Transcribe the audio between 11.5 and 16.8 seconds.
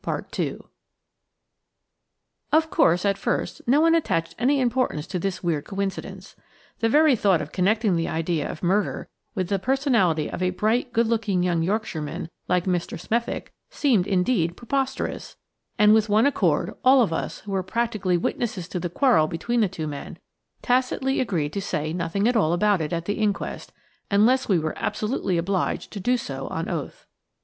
Yorkshireman like Mr. Smethick seemed, indeed, preposterous, and with one accord